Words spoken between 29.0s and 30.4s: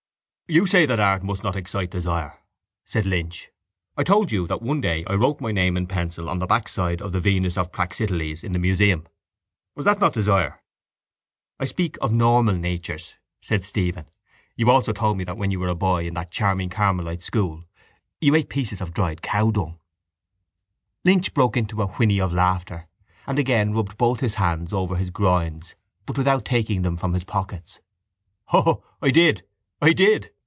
I did! I did!